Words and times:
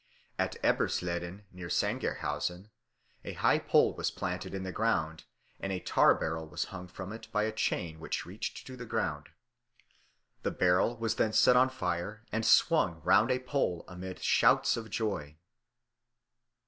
At 0.39 0.55
Edersleben, 0.63 1.43
near 1.51 1.67
Sangerhausen, 1.69 2.71
a 3.23 3.33
high 3.33 3.59
pole 3.59 3.93
was 3.93 4.09
planted 4.09 4.51
in 4.55 4.63
the 4.63 4.71
ground 4.71 5.25
and 5.59 5.71
a 5.71 5.79
tarbarrel 5.79 6.47
was 6.47 6.65
hung 6.73 6.87
from 6.87 7.13
it 7.13 7.27
by 7.31 7.43
a 7.43 7.51
chain 7.51 7.99
which 7.99 8.25
reached 8.25 8.65
to 8.65 8.75
the 8.75 8.87
ground. 8.87 9.29
The 10.41 10.49
barrel 10.49 10.97
was 10.97 11.17
then 11.17 11.33
set 11.33 11.55
on 11.55 11.69
fire 11.69 12.25
and 12.31 12.43
swung 12.43 13.01
round 13.03 13.29
the 13.29 13.37
pole 13.37 13.85
amid 13.87 14.23
shouts 14.23 14.75
of 14.75 14.89
joy. 14.89 15.37